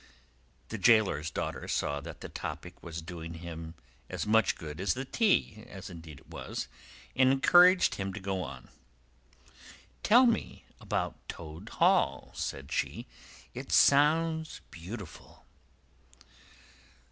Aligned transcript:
The 0.69 0.79
gaoler's 0.79 1.29
daughter 1.29 1.67
saw 1.67 2.01
that 2.01 2.21
the 2.21 2.27
topic 2.29 2.81
was 2.81 3.03
doing 3.03 3.35
him 3.35 3.75
as 4.09 4.25
much 4.25 4.55
good 4.55 4.81
as 4.81 4.95
the 4.95 5.05
tea, 5.05 5.63
as 5.67 5.91
indeed 5.91 6.19
it 6.21 6.27
was, 6.27 6.67
and 7.15 7.31
encouraged 7.31 7.93
him 7.93 8.11
to 8.13 8.19
go 8.19 8.41
on. 8.41 8.69
"Tell 10.01 10.25
me 10.25 10.65
about 10.79 11.17
Toad 11.29 11.69
Hall," 11.69 12.31
said 12.33 12.71
she. 12.71 13.05
"It 13.53 13.71
sounds 13.71 14.59
beautiful." 14.71 15.45